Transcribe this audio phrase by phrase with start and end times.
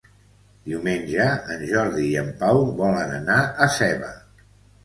[0.69, 1.27] Diumenge
[1.57, 4.11] en Jordi i en Pau volen anar a Seva.